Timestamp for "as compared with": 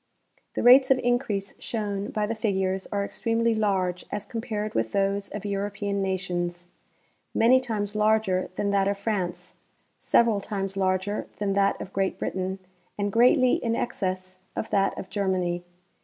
4.11-4.93